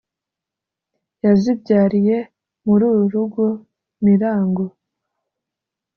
yazibyariye 1.23 2.17
muri 2.65 2.83
uru 2.89 3.03
rugo 3.13 3.45
mirango 4.03 4.63